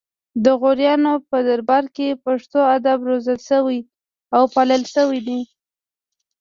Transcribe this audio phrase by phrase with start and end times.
[0.43, 3.79] د غوریانو په دربار کې پښتو ادب روزل شوی
[4.35, 5.41] او پالل شوی دی